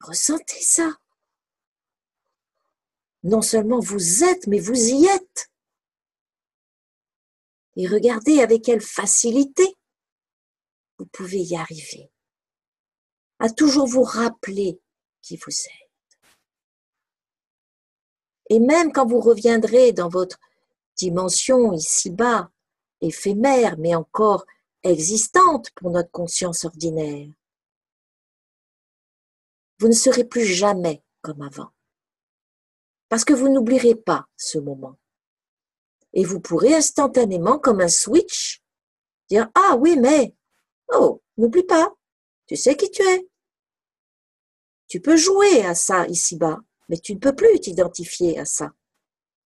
Ressentez 0.00 0.62
ça. 0.62 0.98
Non 3.22 3.42
seulement 3.42 3.80
vous 3.80 4.24
êtes, 4.24 4.46
mais 4.46 4.58
vous 4.58 4.74
y 4.74 5.06
êtes. 5.06 5.50
Et 7.76 7.86
regardez 7.86 8.40
avec 8.40 8.64
quelle 8.64 8.80
facilité 8.80 9.76
vous 10.98 11.06
pouvez 11.06 11.40
y 11.40 11.56
arriver. 11.56 12.10
À 13.38 13.48
toujours 13.50 13.86
vous 13.86 14.02
rappeler 14.02 14.80
qui 15.22 15.36
vous 15.36 15.50
êtes. 15.52 15.90
Et 18.50 18.58
même 18.58 18.92
quand 18.92 19.06
vous 19.06 19.20
reviendrez 19.20 19.92
dans 19.92 20.08
votre 20.08 20.38
dimension 20.96 21.72
ici-bas, 21.72 22.50
éphémère, 23.00 23.78
mais 23.78 23.94
encore 23.94 24.44
existante 24.82 25.70
pour 25.70 25.90
notre 25.90 26.10
conscience 26.10 26.64
ordinaire, 26.64 27.28
vous 29.80 29.88
ne 29.88 29.94
serez 29.94 30.24
plus 30.24 30.44
jamais 30.44 31.02
comme 31.22 31.40
avant. 31.40 31.70
Parce 33.08 33.24
que 33.24 33.32
vous 33.32 33.48
n'oublierez 33.48 33.94
pas 33.94 34.26
ce 34.36 34.58
moment. 34.58 34.98
Et 36.12 36.22
vous 36.24 36.38
pourrez 36.38 36.74
instantanément, 36.74 37.58
comme 37.58 37.80
un 37.80 37.88
switch, 37.88 38.62
dire 39.30 39.48
Ah 39.54 39.76
oui, 39.76 39.96
mais, 39.98 40.34
oh, 40.92 41.22
n'oublie 41.38 41.62
pas, 41.62 41.94
tu 42.46 42.56
sais 42.56 42.76
qui 42.76 42.90
tu 42.90 43.02
es. 43.02 43.26
Tu 44.86 45.00
peux 45.00 45.16
jouer 45.16 45.64
à 45.64 45.74
ça 45.74 46.06
ici-bas, 46.08 46.58
mais 46.88 46.98
tu 46.98 47.14
ne 47.14 47.20
peux 47.20 47.34
plus 47.34 47.58
t'identifier 47.60 48.38
à 48.38 48.44
ça. 48.44 48.72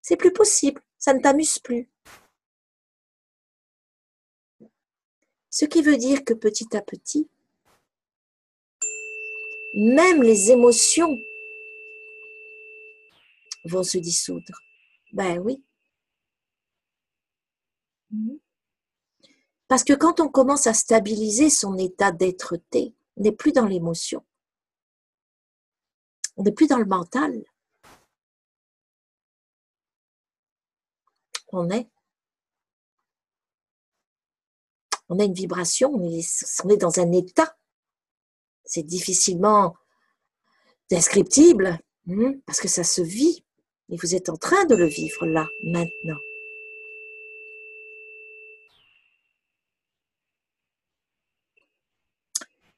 C'est 0.01 0.17
plus 0.17 0.33
possible, 0.33 0.81
ça 0.97 1.13
ne 1.13 1.21
t'amuse 1.21 1.59
plus. 1.59 1.89
Ce 5.49 5.63
qui 5.63 5.81
veut 5.81 5.97
dire 5.97 6.25
que 6.25 6.33
petit 6.33 6.75
à 6.75 6.81
petit, 6.81 7.29
même 9.75 10.23
les 10.23 10.51
émotions 10.51 11.17
vont 13.65 13.83
se 13.83 13.97
dissoudre. 13.97 14.61
Ben 15.11 15.39
oui. 15.39 15.63
Parce 19.67 19.83
que 19.83 19.93
quand 19.93 20.19
on 20.19 20.29
commence 20.29 20.67
à 20.67 20.73
stabiliser 20.73 21.49
son 21.49 21.77
état 21.77 22.11
d'être-té, 22.11 22.95
on 23.17 23.23
n'est 23.23 23.31
plus 23.31 23.51
dans 23.51 23.65
l'émotion. 23.65 24.25
On 26.37 26.43
n'est 26.43 26.53
plus 26.53 26.67
dans 26.67 26.77
le 26.77 26.85
mental. 26.85 27.43
On 31.51 31.69
est. 31.69 31.89
On 35.09 35.19
a 35.19 35.23
une 35.23 35.33
vibration, 35.33 35.93
on 35.93 36.69
est 36.69 36.77
dans 36.77 36.99
un 36.99 37.11
état 37.11 37.54
c'est 38.65 38.83
difficilement 38.83 39.75
descriptible, 40.89 41.79
hmm, 42.05 42.33
parce 42.45 42.59
que 42.59 42.67
ça 42.67 42.83
se 42.83 43.01
vit, 43.01 43.45
et 43.89 43.97
vous 43.97 44.15
êtes 44.15 44.29
en 44.29 44.37
train 44.37 44.65
de 44.65 44.75
le 44.75 44.87
vivre 44.87 45.25
là, 45.25 45.47
maintenant. 45.63 46.17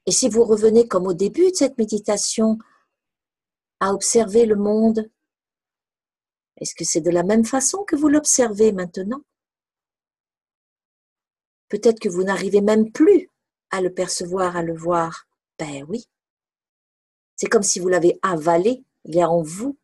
Et 0.06 0.12
si 0.12 0.30
vous 0.30 0.46
revenez 0.46 0.88
comme 0.88 1.06
au 1.06 1.14
début 1.14 1.52
de 1.52 1.56
cette 1.56 1.78
méditation 1.78 2.58
à 3.82 3.94
observer 3.94 4.46
le 4.46 4.56
monde, 4.56 5.12
est-ce 6.60 6.74
que 6.74 6.86
c'est 6.86 7.02
de 7.02 7.12
la 7.12 7.24
même 7.24 7.46
façon 7.46 7.84
que 7.84 7.98
vous 7.98 8.08
l'observez 8.08 8.72
maintenant? 8.72 9.22
Peut-être 11.68 12.00
que 12.00 12.08
vous 12.08 12.24
n'arrivez 12.24 12.62
même 12.62 12.92
plus 12.92 13.30
à 13.70 13.82
le 13.82 13.94
percevoir, 13.94 14.56
à 14.56 14.64
le 14.64 14.74
voir. 14.74 15.27
Ben 15.60 15.84
oui. 15.88 16.08
C'est 17.36 17.48
comme 17.48 17.64
si 17.64 17.80
vous 17.80 17.88
l'avez 17.88 18.20
avalé, 18.22 18.84
il 19.06 19.18
est 19.18 19.24
en 19.24 19.42
vous. 19.42 19.78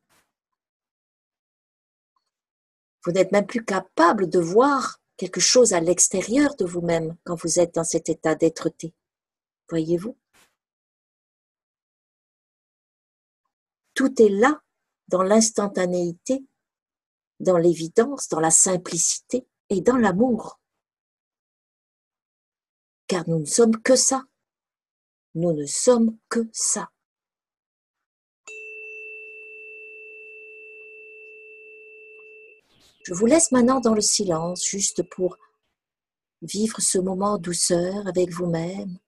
Vous 3.06 3.12
n'êtes 3.12 3.32
même 3.32 3.46
plus 3.46 3.64
capable 3.64 4.30
de 4.30 4.40
voir 4.40 5.00
quelque 5.18 5.40
chose 5.40 5.74
à 5.74 5.80
l'extérieur 5.80 6.56
de 6.56 6.66
vous-même 6.66 7.16
quand 7.24 7.36
vous 7.36 7.60
êtes 7.60 7.76
dans 7.76 7.84
cet 7.84 8.10
état 8.10 8.36
d'être-té. 8.36 8.94
Voyez-vous? 9.70 10.18
Tout 13.94 14.22
est 14.22 14.30
là, 14.30 14.62
dans 15.08 15.22
l'instantanéité, 15.22 16.44
dans 17.40 17.58
l'évidence, 17.58 18.28
dans 18.30 18.40
la 18.40 18.52
simplicité 18.52 19.48
et 19.70 19.82
dans 19.82 19.98
l'amour. 19.98 20.60
Car 23.08 23.28
nous 23.30 23.40
ne 23.40 23.46
sommes 23.46 23.80
que 23.82 23.96
ça. 23.96 24.24
Nous 25.36 25.52
ne 25.52 25.66
sommes 25.66 26.16
que 26.30 26.48
ça. 26.52 26.92
Je 33.04 33.14
vous 33.14 33.26
laisse 33.26 33.52
maintenant 33.52 33.80
dans 33.80 33.96
le 33.96 34.02
silence, 34.02 34.64
juste 34.64 35.02
pour 35.10 35.38
vivre 36.44 36.80
ce 36.82 37.00
moment 37.00 37.40
douceur 37.40 38.08
avec 38.08 38.30
vous-même, 38.30 39.00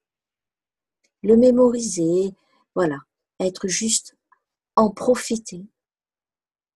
le 1.22 1.38
mémoriser, 1.38 2.34
voilà, 2.74 2.98
être 3.40 3.68
juste 3.68 4.18
en 4.76 4.90
profiter. 4.90 5.64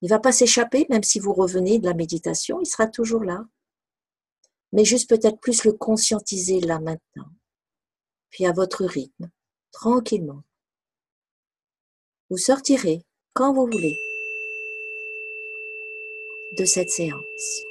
Il 0.02 0.06
ne 0.06 0.10
va 0.10 0.20
pas 0.20 0.32
s'échapper, 0.32 0.86
même 0.90 1.04
si 1.04 1.20
vous 1.20 1.34
revenez 1.34 1.80
de 1.80 1.88
la 1.88 1.96
méditation, 1.96 2.62
il 2.62 2.68
sera 2.68 2.88
toujours 2.88 3.24
là. 3.24 3.46
Mais 4.74 4.86
juste 4.86 5.10
peut-être 5.10 5.40
plus 5.40 5.64
le 5.64 5.74
conscientiser 5.74 6.60
là 6.60 6.80
maintenant, 6.80 7.30
puis 8.30 8.46
à 8.46 8.54
votre 8.54 8.86
rythme 8.86 9.32
tranquillement. 9.72 10.44
Vous 12.30 12.38
sortirez 12.38 13.04
quand 13.34 13.54
vous 13.54 13.66
voulez 13.66 13.98
de 16.58 16.66
cette 16.66 16.90
séance. 16.90 17.69